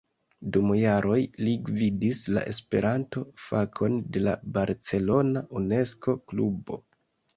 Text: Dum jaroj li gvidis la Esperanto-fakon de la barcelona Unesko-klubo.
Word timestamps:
Dum 0.55 0.69
jaroj 0.83 1.17
li 1.47 1.51
gvidis 1.67 2.23
la 2.37 2.43
Esperanto-fakon 2.53 4.01
de 4.17 4.25
la 4.29 4.35
barcelona 4.57 5.45
Unesko-klubo. 5.61 6.81